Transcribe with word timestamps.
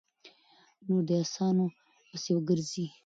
نور 0.87 1.01
دې 1.07 1.17
اسانو 1.23 1.65
پسې 2.09 2.33
ګرځي؛ 2.47 2.85